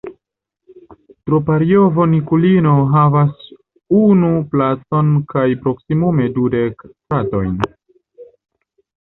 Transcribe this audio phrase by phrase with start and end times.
[1.31, 3.43] Troparjovo-Nikulino havas
[3.99, 7.55] unu placon kaj proksimume dudek stratojn.